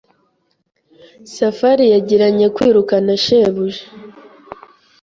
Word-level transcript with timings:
Safari 1.35 1.85
yagiranye 1.93 2.45
kwiruka 2.55 2.95
na 3.05 3.15
shebuja. 3.23 3.83